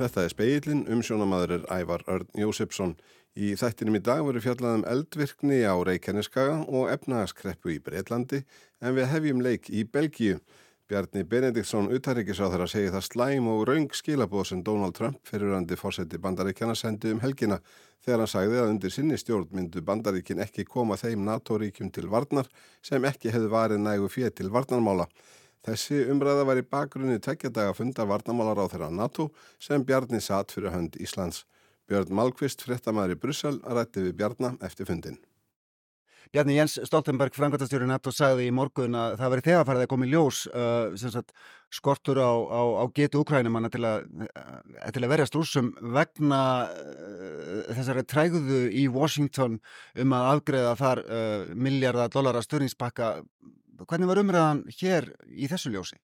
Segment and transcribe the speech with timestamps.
[0.00, 2.94] Þetta er speilin, umsjónamaður er Ævar Örn Jósefsson.
[3.36, 8.38] Í þættinum í dag voru fjallaðum eldvirkni á Reykjaneskaga og efnagaskreppu í Breitlandi
[8.80, 10.38] en við hefjum leik í Belgíu.
[10.88, 16.78] Bjarni Benediktsson utarrikiðsáþara segir það slæm og raung skilabóð sem Donald Trump fyrirrandi fórseti bandaríkjana
[16.80, 17.60] sendi um helgina
[18.00, 22.48] þegar hann sagði að undir sinni stjórn myndu bandaríkin ekki koma þeim NATO-ríkjum til varnar
[22.80, 25.10] sem ekki hefðu varið nægu fér til varnarmála.
[25.66, 29.28] Þessi umræða var í bakgrunni tveggjadaga fundar varnarmálar á þeirra NATO
[29.60, 31.44] sem Bjarni satt fyrir hönd Íslands.
[31.90, 35.18] Björn Malkvist, frettamæður í Brussel, rætti við Bjarnar eftir fundin.
[36.30, 40.06] Bjarni Jens Stoltenberg, frangværtastjóri NATO, sagði í morgun að það veri þegar farið að koma
[40.06, 41.32] í ljós uh, sagt,
[41.74, 43.82] skortur á, á, á getu Ukrænumanna til,
[44.94, 49.58] til að verjast rúsum vegna uh, þessari træguðu í Washington
[49.98, 53.16] um að afgreða þar uh, miljardar dollara störningspakka.
[53.88, 55.98] Hvernig var umræðan hér í þessu ljósi?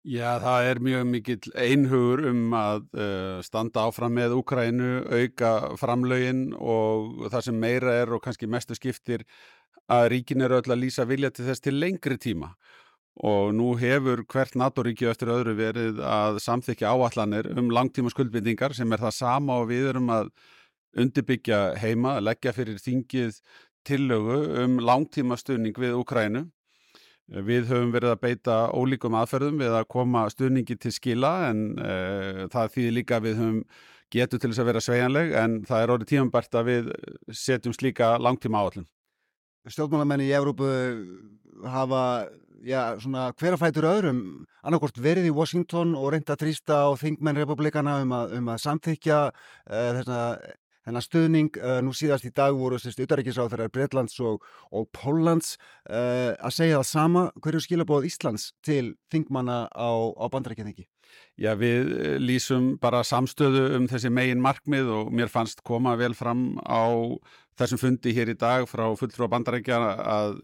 [0.00, 6.54] Já, það er mjög mikill einhugur um að uh, standa áfram með Úkrænu, auka framlögin
[6.56, 9.26] og það sem meira er og kannski mestu skiptir
[9.92, 12.54] að ríkin eru öll að lýsa vilja til þess til lengri tíma
[13.20, 18.92] og nú hefur hvert NATO-ríki eftir öðru verið að samþykja áallanir um langtíma skuldbindingar sem
[18.92, 20.30] er það sama og við erum að
[20.96, 23.42] undirbyggja heima, leggja fyrir þingið
[23.84, 26.46] tillögu um langtíma stuðning við Úkrænu
[27.30, 32.46] Við höfum verið að beita ólíkum aðferðum við að koma stuðningi til skila en uh,
[32.50, 33.60] það þýðir líka við höfum
[34.10, 36.88] getur til þess að vera sveianleg en það er orðið tímambært að við
[37.30, 38.88] setjum slíka langtíma áallum.
[39.70, 40.70] Stjórnmálamenni í Európu
[41.70, 42.02] hafa
[42.66, 42.96] já,
[43.38, 44.22] hverafætur öðrum
[44.66, 48.62] annarkort verið í Washington og reynda að trýsta á þingmenn republikana um að, um að
[48.64, 50.20] samþykja uh, þessna
[50.90, 51.50] þennan stuðning.
[51.60, 55.54] Uh, nú síðast í dag voru utaríkisráþarar Breitlands og, og Póllands
[55.88, 57.26] uh, að segja það sama.
[57.40, 60.86] Hverju skilabóð Íslands til þingmanna á, á bandarækjaþengi?
[61.40, 66.14] Já, við eh, lýsum bara samstöðu um þessi megin markmið og mér fannst koma vel
[66.14, 66.86] fram á
[67.58, 70.36] þessum fundi hér í dag frá fulltrú á bandarækja að,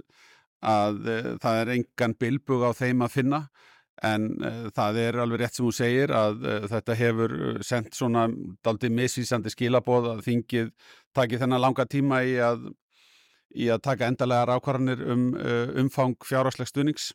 [0.67, 0.99] að
[1.45, 3.41] það er engan bilbug á þeim að finna
[4.05, 7.97] en uh, það er alveg rétt sem hún segir að uh, þetta hefur eh, sendt
[7.97, 8.27] svona
[8.65, 10.73] daldi misvísandi skilaboð að þingið
[11.17, 12.67] taki þennan langa tíma í að,
[13.57, 17.13] í að taka endalega rákvarðanir um uh, umfang fjárhásleg stuðnings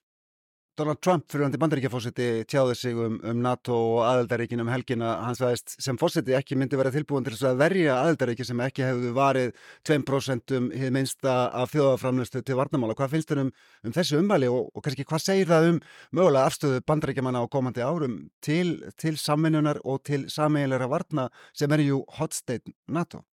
[0.79, 5.41] Donald Trump fyrir hundi bandaríkjafósiti tjáði sig um, um NATO og aðeldaríkin um helgina hans
[5.43, 9.51] veðist sem fósiti ekki myndi vera tilbúin til að verja aðeldaríki sem ekki hefðu varið
[9.89, 12.95] 2% um hið minnsta af þjóðaframlustu til varnamála.
[12.95, 13.49] Hvað finnst þér um,
[13.83, 15.81] um þessu umvæli og, og kannski hvað segir það um
[16.15, 21.83] mögulega afstöðu bandaríkjamanna á komandi árum til, til samvinnunar og til sameigilegra varna sem er
[21.83, 23.25] ju hot state NATO?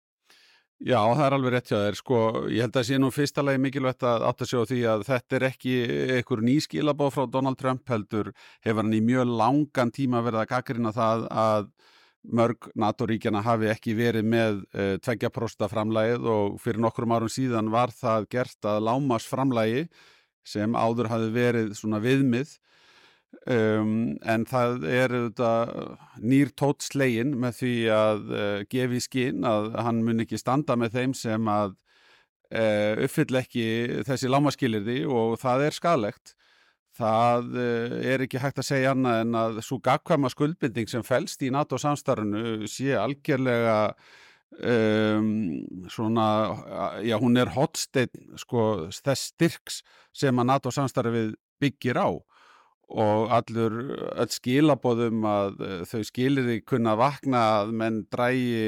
[0.78, 2.18] Já, það er alveg rétt hjá þér, sko,
[2.54, 5.36] ég held að sé nú fyrsta lagi mikilvægt að átt að sjá því að þetta
[5.38, 5.72] er ekki
[6.14, 8.30] einhver nýskilabóð frá Donald Trump heldur,
[8.62, 11.66] hefur hann í mjög langan tíma verið að kakirina það að
[12.38, 17.74] mörg NATO-ríkjana hafi ekki verið með uh, tveggja prosta framlægið og fyrir nokkrum árum síðan
[17.74, 19.88] var það gert að lámas framlægi
[20.46, 22.54] sem áður hafi verið svona viðmið
[23.48, 25.12] Um, en það er
[26.20, 30.96] nýr tótt slegin með því að uh, gefi skinn að hann mun ekki standa með
[30.98, 31.74] þeim sem að
[32.52, 33.66] uh, uppfyll ekki
[34.08, 36.34] þessi lámaskilirði og það er skalegt
[36.98, 41.44] það uh, er ekki hægt að segja annað en að svo gagkvæma skuldbinding sem fælst
[41.44, 43.78] í NATO samstarfinu sé algjörlega
[44.60, 45.30] um,
[45.92, 46.28] svona
[47.04, 49.82] já hún er hotstein sko þess styrks
[50.16, 52.08] sem að NATO samstarfið byggir á
[52.88, 53.74] og allur
[54.16, 58.62] öll skilabóðum að uh, þau skilir því kunna vakna að menn drægi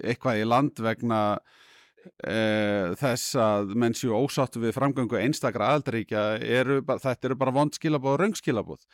[0.00, 6.80] eitthvað í land vegna uh, þess að menn séu ósáttu við framgöngu einstakra aðaldaríkja eru,
[6.88, 8.86] þetta eru bara vond skilabóð og raungskilabóð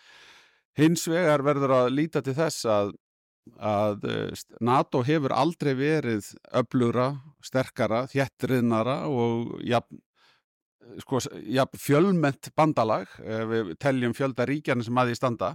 [0.80, 2.90] hins vegar verður að líta til þess að,
[3.62, 4.02] að
[4.60, 10.02] NATO hefur aldrei verið öflugra, sterkara, þjettriðnara og jafn
[11.02, 15.54] sko, ja, fjölment bandalag við teljum fjölda ríkjarnir sem aðið standa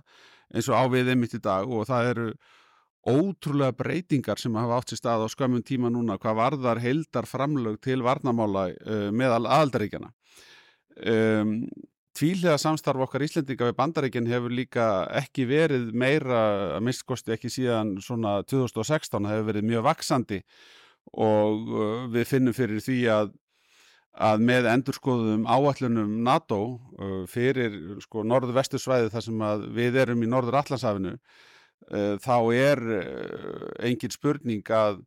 [0.51, 2.27] eins og ávið einmitt í dag og það eru
[3.07, 7.79] ótrúlega breytingar sem hafa átt sér stað á skömmun tíma núna hvað varðar heildar framlög
[7.81, 10.11] til varnamála uh, meðal aðaldaríkjana
[11.05, 11.55] um,
[12.11, 16.41] Tvílega samstarf okkar Íslendinga við bandaríkinn hefur líka ekki verið meira
[16.75, 20.41] að mistkosti ekki síðan svona 2016 það hefur verið mjög vaksandi
[21.25, 23.33] og uh, við finnum fyrir því að
[24.11, 26.59] að með endurskoðum áallunum NATO
[26.99, 32.83] uh, fyrir sko norðu-vestu svæði þar sem við erum í norður Allandsafinu uh, þá er
[32.97, 34.99] uh, engin spurning að,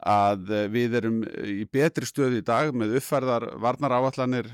[0.00, 4.50] að við erum í betri stöðu í dag með uppfærðar varnar áallanir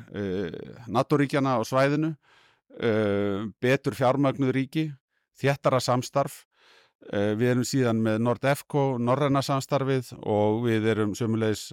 [0.91, 2.15] NATO-ríkjana á svæðinu
[3.59, 4.85] betur fjármagnuð ríki
[5.41, 6.45] þéttara samstarf
[7.11, 11.73] við erum síðan með Nordefco, Norræna samstarfið og við erum sömulegis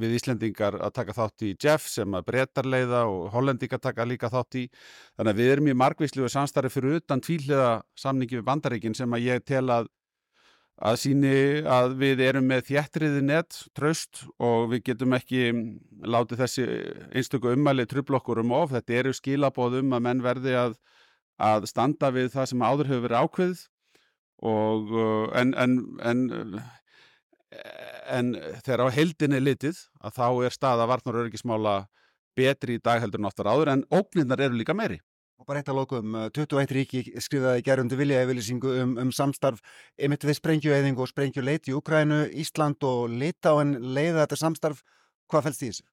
[0.00, 4.30] við Íslendingar að taka þátt í Jeff sem að breytar leiða og Hollendingar taka líka
[4.32, 4.64] þátt í.
[5.18, 9.26] Þannig að við erum í margvíslu samstarfi fyrir utan tvíliða samningi við bandaríkin sem að
[9.28, 9.90] ég tel að
[10.78, 11.32] að síni
[11.66, 15.48] að við erum með þjættriði nett, tröst og við getum ekki
[16.06, 16.66] látið þessi
[17.18, 18.70] einstöku ummæli trublokkur um of.
[18.76, 20.78] Þetta eru skilabóðum að menn verði að,
[21.42, 23.64] að standa við það sem áður hefur verið ákveð
[24.48, 26.20] og uh, en, en, en,
[28.12, 28.34] en
[28.64, 31.76] þegar á heldinni litið að þá er staða varnar öryggismála
[32.38, 35.00] betri í dag heldur en oftar áður en ógninnar eru líka meiri.
[35.38, 39.62] Og bara eitt að lokum, 21 uh, ríki skrifaði gerundu viljaefilisíku um, um samstarf
[39.94, 44.82] einmitt við sprengjueyðing og sprengjuleit í Ukrænu, Ísland og Litáen leiða þetta samstarf.
[45.30, 45.86] Hvað fælst því þessu?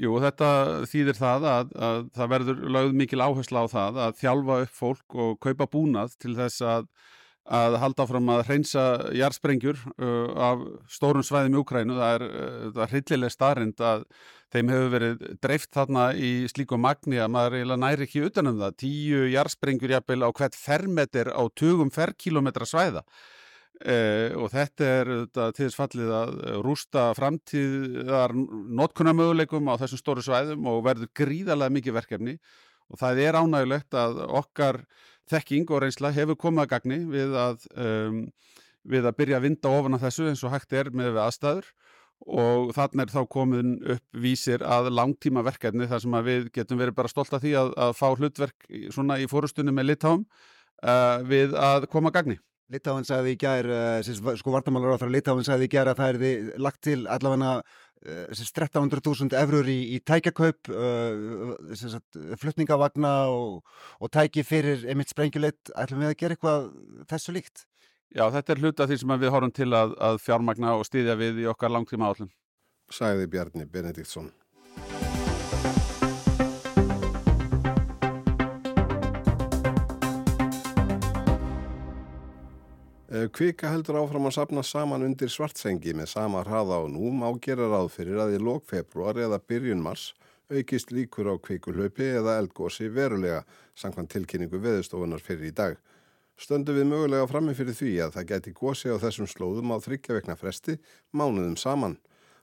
[0.00, 0.48] Jú, þetta
[0.88, 5.16] þýðir það að, að það verður lögð mikil áhersla á það að þjálfa upp fólk
[5.26, 6.86] og kaupa búnað til þess að
[7.42, 8.84] að halda áfram að hreinsa
[9.18, 11.98] jarðsprengjur af stórum svæðum í Ukrænu.
[11.98, 12.24] Það er,
[12.70, 14.06] er hryllileg starrend að
[14.52, 18.78] þeim hefur verið dreift þarna í slíku magni að maður næri ekki utanum það.
[18.84, 23.04] Tíu jarðsprengjur jafnvel á hvert fermeter á tugum ferrkilometra svæða.
[23.82, 28.34] Uh, og þetta er þetta, til þess fallið að rústa framtíðar
[28.78, 32.36] notkunarmöguleikum á þessum stóru svæðum og verður gríðarlega mikið verkefni
[32.92, 34.78] og það er ánægulegt að okkar
[35.32, 38.20] þekking og reynsla hefur komið að gagni við að, um,
[38.82, 41.72] við að byrja að vinda ofan af þessu eins og hægt er með við aðstæður
[42.22, 46.96] og þannig er þá komin upp vísir að langtíma verkefni þar sem við getum verið
[47.00, 51.56] bara stolt af því að, að fá hlutverk svona í fórustunni með litáum uh, við
[51.58, 52.38] að koma að gagni.
[52.72, 56.22] Litáin sagði í gær, uh, sko vartamálar á þar Litáin sagði í gær að það
[56.28, 57.56] er lagt til allavega
[58.02, 63.62] 13.000 eh, efrur í, í tækjakaup uh, flutningavagna og,
[64.02, 66.68] og tæki fyrir emitt sprengjuleitt, ætlum við að gera eitthvað
[67.12, 67.66] þessu líkt?
[68.12, 71.44] Já, þetta er hluta því sem við horfum til að, að fjármagna og stýðja við
[71.44, 72.32] í okkar langtíma állum.
[72.92, 74.28] Sæði Bjarni Benediktsson.
[83.12, 87.66] Kvika heldur áfram að sapna saman undir svartsengi með sama hraða og nú má gera
[87.68, 90.14] ráð fyrir að í lók februar eða byrjun mars
[90.48, 93.42] aukist líkur á kvikulöpi eða eldgósi verulega
[93.76, 95.76] samkvæmt tilkynningu veðustofunar fyrir í dag.
[96.40, 100.36] Stöndu við mögulega frammi fyrir því að það gæti gósi á þessum slóðum á þryggja
[100.40, 100.78] fresti
[101.12, 101.98] mánuðum saman.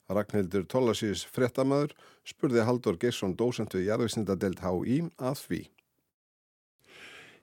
[0.10, 5.62] Ragnhildur Tólasís frettamöður spurði Haldur Gersson dósent við Jærvísindadelt HÍ að því.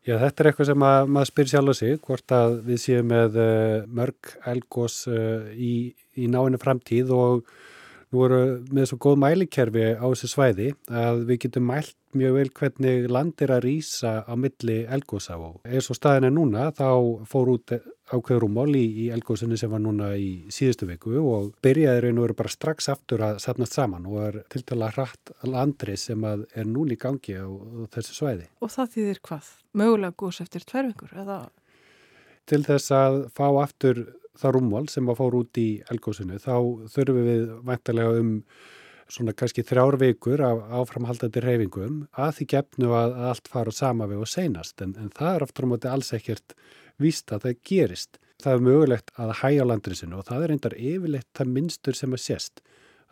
[0.06, 3.08] Já, þetta er eitthvað sem að, maður spyr sjálf og sig, hvort að við séum
[3.10, 5.72] með uh, mörg elgós uh, í,
[6.14, 7.48] í náinu framtíð og
[8.14, 12.52] nú eru með svo góð mælikerfi á þessu svæði að við getum mælt mjög vel
[12.60, 16.86] hvernig land er að rýsa á milli elgósa og eins og staðin er núna þá
[17.26, 17.74] fór út
[18.06, 22.26] ákveður rúmál í, í elgósinu sem var núna í síðustu viku og byrjaði raun og
[22.28, 26.68] veru bara strax aftur að sapnast saman og er til dala hratt landri sem er
[26.68, 28.46] núna í gangi á, á þessu svæði.
[28.62, 29.50] Og það þýðir hvað?
[29.76, 31.40] Mögulega gós eftir tverr vikur eða?
[32.46, 34.04] Til þess að fá aftur
[34.38, 36.54] það rúmál sem að fór út í elgósinu þá
[36.92, 38.34] þurfum við vantarlega um
[39.12, 44.08] svona kannski þrjár vikur af áframhaldandi reyfingum að því gefnu að, að allt fara sama
[44.10, 46.56] við og seinast en, en það er aftur á móti alls ekkert
[47.02, 48.20] víst að það gerist.
[48.42, 52.24] Það er mögulegt að hæja landrisinu og það er reyndar yfirleitt það minnstur sem að
[52.24, 52.64] sést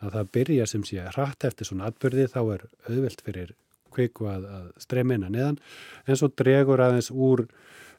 [0.03, 3.55] að það byrja sem sé hratt eftir svona atbyrði þá er auðvelt fyrir
[3.95, 5.59] kviku að, að streyma inn að neðan
[6.05, 7.45] en svo dregur aðeins úr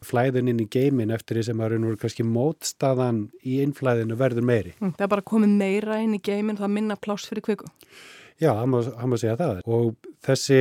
[0.04, 4.44] flæðin inn í geimin eftir því sem að raun og kannski mótstaðan í innflæðinu verður
[4.46, 4.74] meiri.
[4.76, 7.70] Mm, það er bara komið meira inn í geimin það minna pláss fyrir kviku.
[8.36, 9.58] Já, það má, það má segja það.
[9.72, 10.58] Og þessi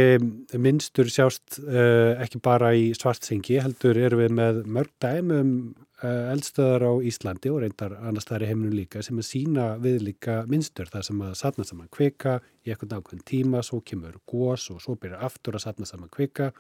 [0.64, 5.50] minnstur sjást uh, ekki bara í svartsengi heldur eru við með mörg dæmum
[6.00, 10.06] uh, eldstöðar á Íslandi og reyndar annars þar í heiminum líka sem er sína við
[10.08, 14.70] líka minnstur þar sem að satna saman kvika í eitthvað nákvæm tíma, svo kemur gós
[14.72, 16.54] og svo byrjar aftur að satna saman kvika.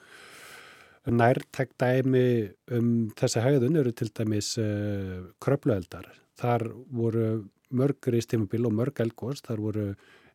[1.05, 2.27] Nærtækt dæmi
[2.75, 6.11] um þessi hægðun eru til dæmis uh, kröplueldar.
[6.35, 9.89] Þar voru mörgur í stímabil og mörg elgós, þar voru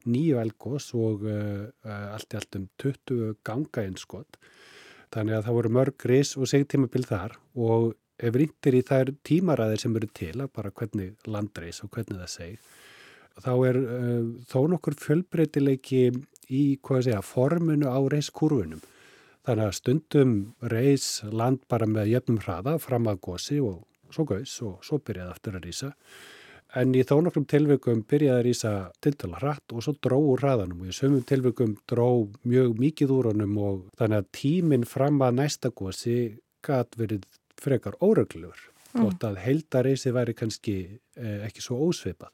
[0.09, 1.67] nýju elgós og uh,
[2.15, 4.39] allt í allt um 20 ganga einskott.
[5.11, 9.83] Þannig að það voru mörg ris og segtímabil þar og ef ringtir í þær tímaræðir
[9.83, 12.71] sem eru til að bara hvernig landreis og hvernig það seg,
[13.41, 16.05] þá er uh, þó nokkur fjölbreytileiki
[16.51, 18.83] í hvað segja, formunu á reiskurvunum.
[19.47, 20.35] Þannig að stundum
[20.71, 25.33] reys land bara með jöfnum hraða fram að gósi og svo gauðs og svo byrjaði
[25.33, 25.91] aftur að rýsa.
[26.79, 28.73] En í þó nokkrum tilveikum byrjaði að rýsa
[29.03, 33.31] tildala hratt og svo dró úr hraðanum og í sömum tilveikum dró mjög mikið úr
[33.33, 36.19] honum og þannig að tíminn fram að næsta gósi
[36.67, 37.27] gæt verið
[37.61, 38.61] frekar órögluður.
[38.93, 39.01] mm.
[39.03, 40.77] þótt að heldareysi væri kannski
[41.17, 42.33] eh, ekki svo ósveipað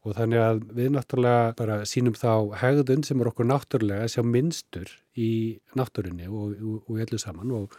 [0.00, 4.22] og þannig að við náttúrulega bara sínum þá hegðun sem er okkur náttúrulega að sjá
[4.24, 5.32] minnstur í
[5.76, 7.74] náttúrunni og, og, og öllu saman og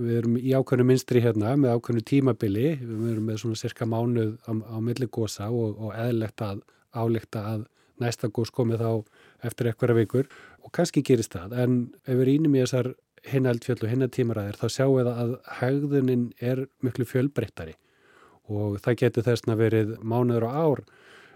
[0.00, 4.34] við erum í ákveðnu minstri hérna með ákveðnu tímabili, við erum með svona cirka mánuð
[4.48, 7.66] á, á milli gósa og, og eðlegt að álekta að
[8.02, 8.90] næsta gós komið þá
[9.48, 10.28] eftir eitthvaðra vikur.
[10.62, 12.92] Og kannski gerist það en ef við rínum í þessar
[13.28, 17.76] hinaldfjöld og hinnatímaræðir þá sjáum við að hegðunin er miklu fjölbreyttari.
[18.50, 20.82] Og það getur þessna verið mánuður og ár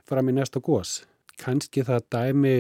[0.07, 1.05] fram í næsta gós.
[1.39, 2.57] Kanski það dæmi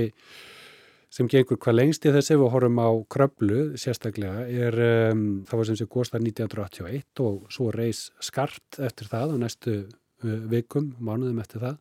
[1.16, 4.76] sem gengur hvað lengst í þessi við horfum á kröplu sérstaklega er
[5.12, 9.37] um, það var sem sé góðst að 1981 og svo reys skart eftir það á
[9.46, 11.78] næstu uh, vikum, mánuðum eftir það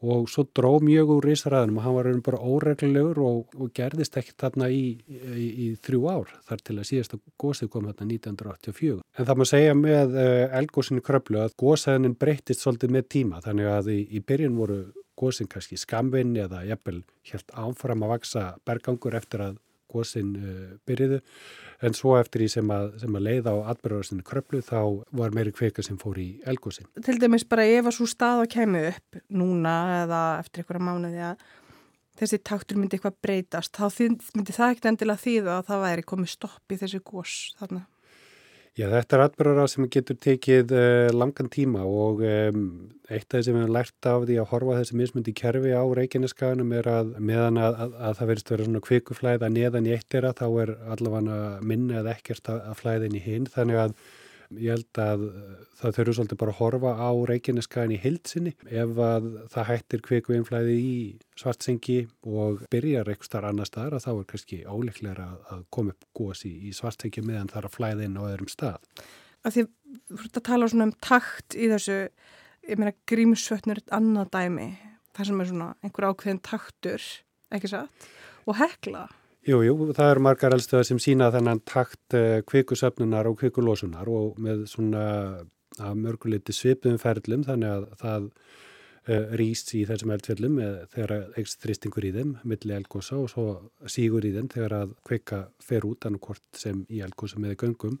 [0.00, 4.32] og svo dró mjög úr ísraðinum og hann var bara óreglulegur og, og gerðist ekki
[4.40, 9.00] þarna í, í, í þrjú ár þar til að síðasta gósið kom þarna 1984.
[9.18, 13.72] En það má segja með uh, elgósinu kröflu að gósaðinin breytist svolítið með tíma þannig
[13.74, 14.80] að í, í byrjun voru
[15.20, 17.02] gósin kannski skamvinn eða jafnvel
[17.32, 19.58] helt áfram að vaksa bergangur eftir að
[19.90, 21.20] gósin uh, byrjuðu
[21.86, 24.80] en svo eftir því sem að, sem að leiða á atbyrðarsinu kröplu þá
[25.16, 26.88] var meiri kvika sem fór í elgósin.
[27.00, 31.24] Til dæmis bara ef að svo stað að kemur upp núna eða eftir einhverja mánuði
[31.30, 31.46] að
[32.20, 33.86] þessi taktur myndi eitthvað breytast þá
[34.36, 37.86] myndi það ekkert endilega þýða að það væri komið stopp í þessu gós þarna.
[38.78, 42.60] Já, þetta er atbyrðara sem getur tekið uh, langan tíma og um,
[43.10, 45.82] eitt af það sem við hefum lært af því að horfa þessi mismundi kerfi á
[45.98, 49.88] Reykjaneskaganum er að meðan að, að, að það verist að vera svona kvikuflæð að neðan
[49.90, 51.40] í eittira þá er allavega
[51.72, 53.50] minna eða ekkert að, að flæðin í hinn.
[53.50, 53.96] Þannig að
[54.58, 55.20] Ég held að
[55.78, 60.34] það þurfu svolítið bara að horfa á Reykjaneskaðin í hildsinni ef að það hættir kviku
[60.34, 60.94] innflæði í
[61.38, 66.08] svartsengi og byrjar eitthvað starf annar staðar að þá er kannski óleiklega að koma upp
[66.18, 68.90] gósi í svartsengi meðan það er að flæði inn á öðrum stað.
[69.46, 69.66] Að því
[70.10, 72.00] þú ert að tala um takt í þessu,
[72.66, 74.68] ég meina grímsvötnur er annað dæmi,
[75.14, 77.08] það sem er svona einhver ákveðin taktur,
[77.54, 78.10] ekki satt,
[78.50, 79.06] og hekla.
[79.48, 84.36] Jú, jú, það eru margar eldstöðar sem sína þennan takt uh, kvikusöfnunar og kvikulósunar og
[84.42, 85.04] með svona
[85.96, 90.58] mörguliti svipuðum ferlum þannig að það uh, rýst í þessum eldfjallum
[90.92, 93.46] þegar ekst þristingur í þeim milli elgósa og svo
[93.88, 97.96] sígur í þeim þegar að kvika fer út annað hvort sem í elgósa með göngum.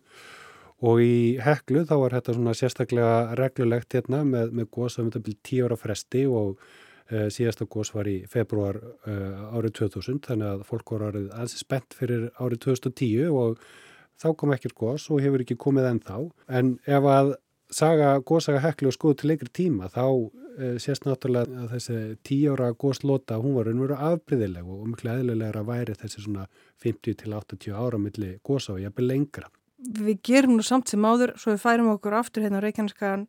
[0.84, 5.24] Og í heklu þá er þetta svona sérstaklega reglulegt hérna með, með gósa um þetta
[5.24, 10.50] byrjum tíu ára fresti og Eh, síðasta gós var í februar uh, árið 2000 þannig
[10.54, 13.62] að fólk voru árið ansi spennt fyrir árið 2010 og
[14.20, 16.20] þá kom ekkert gós og hefur ekki komið ennþá
[16.58, 17.34] en ef að
[17.70, 22.72] saga gósaga heklu og skoðu til leikri tíma þá uh, sést náttúrulega að þessi tíóra
[22.74, 26.48] góslota hún var raunveru afbríðileg og miklu eðlilegra væri þessi svona
[26.84, 29.50] 50 til 80 ára milli gósa og jafnveg lengra.
[29.80, 33.28] Við gerum nú samt sem áður svo við færum okkur aftur hérna á Reykjaneskagan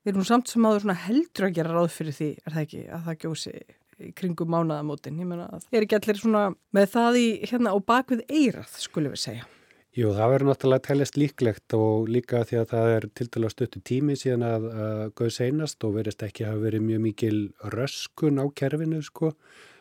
[0.00, 3.06] Við erum samt sem áður heldur að gera ráð fyrir því, er það ekki, að
[3.06, 3.54] það gjósi
[4.00, 5.18] í kringum mánaðamótin.
[5.20, 6.44] Ég menna að er ekki allir svona
[6.76, 9.48] með það í hérna á bakvið eirað, skulum við segja.
[9.98, 13.80] Jú, það verður náttúrulega tellist líklegt og líka því að það er til dala stöttu
[13.90, 17.38] tími síðan að, að gauð seinast og verist ekki að hafa verið mjög mikil
[17.74, 19.32] röskun á kerfinu, sko.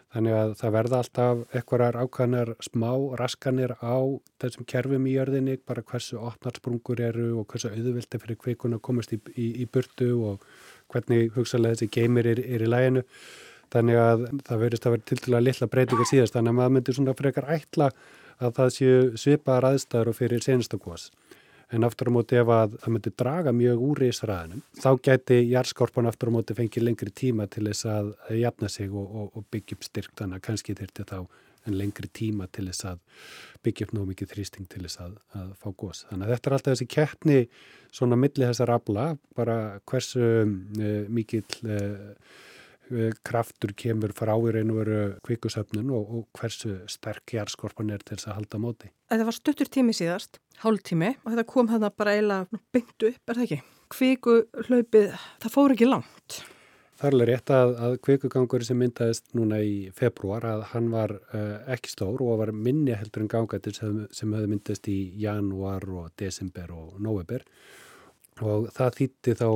[0.10, 2.90] Þannig að það verða alltaf eitthvaðar ákvæðanar smá
[3.20, 3.98] raskanir á
[4.42, 9.14] þessum kerfum í jörðinni, bara hversu opnarsprungur eru og hversu auðvildi fyrir kveikun að komast
[9.14, 10.48] í, í, í burtu og
[10.90, 13.06] hvernig hugsalega þessi geymir er, er í læginu.
[13.70, 16.98] Þannig að það verðist að vera til dæla lilla breytingar síðast, þannig að maður myndir
[16.98, 17.92] svona frekar ætla
[18.40, 21.12] að það séu svipaðar aðstæður og fyrir senastakvás
[21.76, 25.38] en aftur á móti ef að það myndi draga mjög úr í Ísraðinum þá geti
[25.52, 29.46] jærskorpan aftur á móti fengið lengri tíma til þess að jafna sig og, og, og
[29.54, 31.20] byggja upp styrk þannig að kannski þurfti þá
[31.68, 33.02] en lengri tíma til þess að
[33.66, 36.06] byggja upp nóg mikið þrýsting til þess að, að fá gós.
[36.10, 37.40] Þannig að þetta er alltaf þessi keppni
[38.00, 39.08] svona milli þessar abla
[39.38, 39.58] bara
[39.90, 42.14] hversu uh, mikill uh,
[43.26, 48.18] kraftur kemur frá í raun og veru kvikusöfnun og, og hversu sterk jærskorpan er til
[48.18, 48.94] þess að halda móti.
[49.10, 53.42] Þetta var stuttur tími síðast, hálftími og þetta kom þetta bara eiginlega byndu upp, er
[53.42, 53.60] það ekki?
[53.90, 56.42] Kvikuhlaupið, það fór ekki langt.
[57.00, 61.14] Það er alveg rétt að, að kvikugangur sem myndaðist núna í februar að hann var
[61.16, 65.86] uh, ekki stór og var minni heldur en gangatir sem, sem hefði myndast í januar
[65.88, 67.46] og desember og november
[68.44, 69.48] og það þýtti þá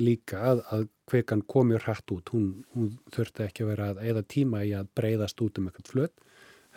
[0.00, 4.24] líka að, að kvekan komur hrætt út, hún, hún þurfti ekki að vera að eða
[4.34, 6.26] tíma í að breyðast út um eitthvað flött,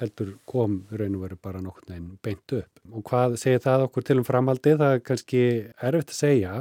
[0.01, 2.81] heldur kom raun og veru bara nokkur neginn beint upp.
[2.91, 4.77] Og hvað segir það okkur til um framaldi?
[4.79, 5.43] Það er kannski
[5.77, 6.53] erfitt að segja.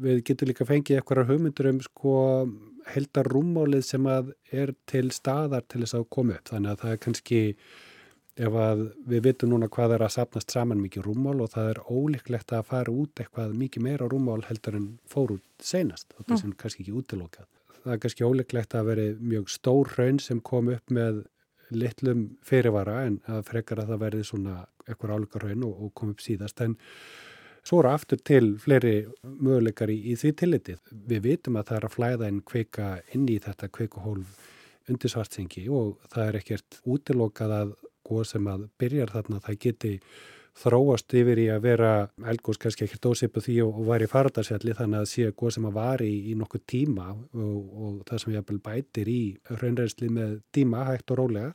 [0.00, 2.16] Við getum líka fengið eitthvað hugmyndur um sko
[2.90, 6.50] heldar rúmmálið sem að er til staðar til þess að koma upp.
[6.52, 7.40] Þannig að það er kannski
[8.36, 11.80] ef að við vitum núna hvað er að sapnast saman mikið rúmmál og það er
[11.90, 16.36] ólíklegt að fara út eitthvað mikið meira rúmmál heldur en fór út senast og það
[16.36, 16.42] mm.
[16.42, 17.48] sem kannski ekki útilokað.
[17.80, 21.24] Það er kannski ólíklegt að veri mjög stór raun sem kom upp með
[21.70, 24.54] litlum fyrirvara en að frekar að það verði svona
[24.86, 26.78] eitthvað álíkar raun og, og kom upp síðast en
[27.66, 30.78] Svo eru aftur til fleiri möguleikar í, í því tillitið.
[31.10, 34.38] Við vitum að það er að flæða inn kveika inn í þetta kveikuhólf
[34.90, 37.74] undir svartsengi og það er ekkert útilokað að
[38.10, 39.94] góð sem að byrjar þarna það geti
[40.60, 41.90] þróast yfir í að vera
[42.28, 45.68] elgós kannski ekkert ósipu því og, og var í fardarsjalli þannig að sé góð sem
[45.68, 49.20] að var í, í nokkuð tíma og, og það sem ég bætir í
[49.62, 51.54] raunræðsli með tíma hægt og rólega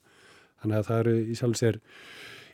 [0.62, 1.82] þannig að það eru í sjálf sér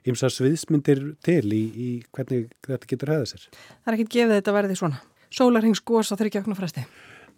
[0.09, 3.47] ymsa sviðsmyndir til í, í hvernig þetta getur hefðið sér.
[3.53, 5.01] Það er ekkert gefið þetta verði svona.
[5.31, 6.83] Sólarhengsgós á þryggjöknu fresti.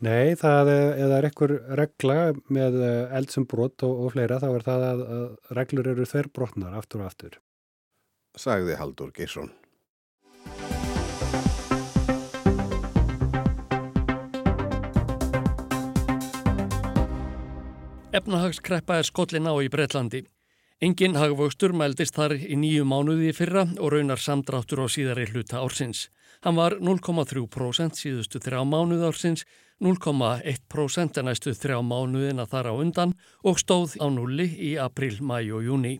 [0.03, 4.81] Nei, það er, er ekkur regla með eh, eldsumbrott og, og fleira, þá er það
[4.89, 7.37] að, að reglur eru þær brotnar aftur og aftur.
[8.35, 9.53] Sagði Haldur Geirsson.
[18.13, 20.25] Efnahagskreppa er skollin á í Breitlandi.
[20.83, 26.09] Engin hagvöxtur mældist þar í nýju mánuði fyrra og raunar samdráttur á síðari hluta ársins.
[26.43, 29.45] Hann var 0,3% síðustu þrjá mánuð ársins
[29.83, 33.13] 0,1% en næstu þrjá mánuðina þar á undan
[33.43, 35.93] og stóð á nulli í april, mæj og júni.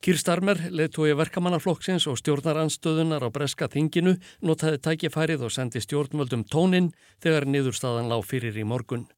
[0.00, 7.48] Kýrstarmer, leðtói verkamannaflokksins og stjórnaranstöðunar á breska þinginu notaði tækifærið og sendi stjórnvöldum tónin þegar
[7.48, 9.08] niðurstaðan lág fyrir í morgun.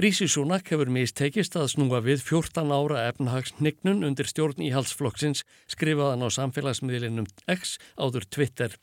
[0.00, 6.28] Rísi Súnak hefur mistekist að snúa við 14 ára efnahagsnignun undir stjórn íhalsflokksins skrifaðan á
[6.36, 8.76] samfélagsmiðlinum X áður Twitter.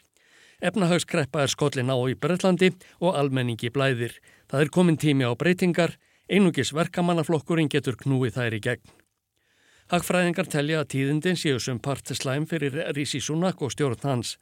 [0.57, 4.15] Efnahagskreppa er skollin á í Breitlandi og almenningi blæðir.
[4.49, 5.91] Það er komin tími á breytingar,
[6.25, 8.95] einugis verkamannaflokkurinn getur knúið þær í gegn.
[9.93, 14.33] Hagfræðingar telja að tíðindin séu sem part slæm fyrir Rísi Súnak og stjórn hans.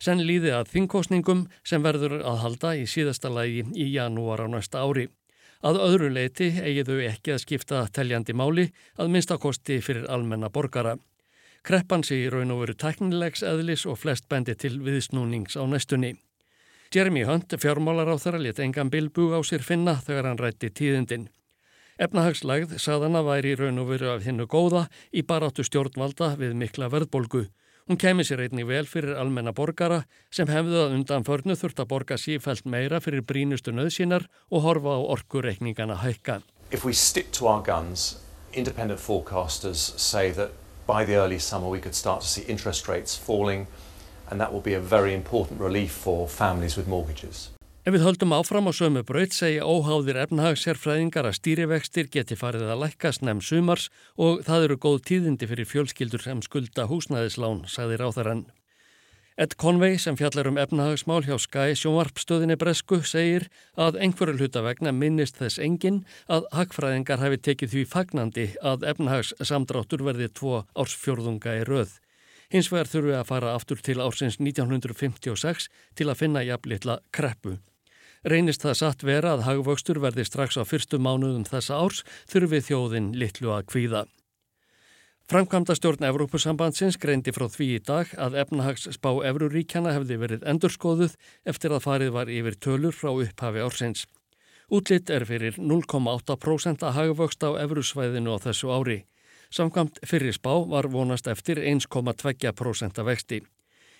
[0.00, 4.80] Senn líði að þingkostningum sem verður að halda í síðasta lægi í janúar á næsta
[4.80, 5.06] ári.
[5.60, 10.96] Að öðru leiti eigi þau ekki að skipta teljandi máli að minnstakosti fyrir almenna borgara.
[11.66, 16.14] Kreppan sé í raun og veru teknilegs eðlis og flest bendi til viðsnúnings á næstunni.
[16.94, 21.28] Jeremy Hunt, fjármálar á þeirra, let engan bilbú á sér finna þegar hann rætti tíðindin.
[21.98, 26.54] Efnahagslagð saðan að væri í raun og veru af hinnu góða í baráttu stjórnvalda við
[26.56, 27.48] mikla verðbolgu.
[27.88, 31.88] Hún kemi sér einnig vel fyrir almenna borgara sem hefðu að undan förnu þurft að
[31.88, 36.42] borga sífælt meira fyrir brínustu nöðsínar og horfa á orkureikningana hækka.
[40.88, 43.66] By the early summer we could start to see interest rates falling
[44.30, 47.50] and that will be a very important relief for families with mortgages.
[47.84, 52.82] Ef við höldum áfram á sömu braut segja óháðir efnahagssérfræðingar að stýrivextir geti farið að
[52.86, 58.44] lækkast nefn sumars og það eru góð tíðindi fyrir fjölskyldur sem skulda húsnæðislán, sagði ráþarann.
[59.38, 63.44] Ed Conway sem fjallar um efnahagsmál hjá Sky sjónvarpstöðinni Bresku segir
[63.78, 70.02] að einhverju hluta vegna minnist þess engin að hagfræðingar hafi tekið því fagnandi að efnahagssamdráttur
[70.08, 71.94] verði tvo ársfjörðunga í röð.
[72.50, 77.60] Hins vegar þurfu að fara aftur til ársins 1956 til að finna jafnleitla kreppu.
[78.26, 83.12] Reynist það satt vera að hagvöxtur verði strax á fyrstu mánuðum þessa árs þurfi þjóðin
[83.14, 84.08] litlu að kvíða.
[85.28, 91.18] Framkvæmda stjórn Evrópusambandsins greindi frá því í dag að efnahagsspá Evruríkjana hefði verið endurskoðuð
[91.52, 94.06] eftir að farið var yfir tölur frá upphafi ársins.
[94.72, 98.98] Útlitt er fyrir 0,8% að hagvöxt á Evrusvæðinu á þessu ári.
[99.52, 103.44] Samkvæmt fyrir spá var vonast eftir 1,2% að vexti.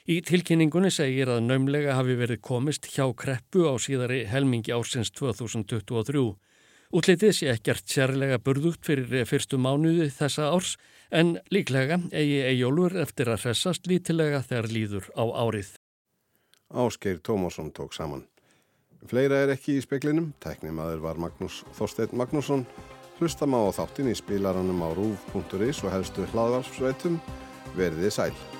[0.09, 6.25] Í tilkynningunni segir að naumlega hafi verið komist hjá kreppu á síðari helmingi ársins 2023.
[6.89, 10.79] Útlitið sé ekkert sérlega burðugt fyrir fyrstu mánuði þessa árs
[11.11, 15.71] en líklega eigi eigjólfur eftir að hressast lítilega þegar líður á árið.
[16.69, 18.27] Áskeir Tómasson tók saman.
[19.09, 22.67] Fleira er ekki í speklinum, teknimaður var Magnús Þorstein Magnússon,
[23.21, 27.21] hlustam á þáttin í spilaranum á rúf.is og helstu hlaðvarsveitum,
[27.79, 28.58] verðið sæl.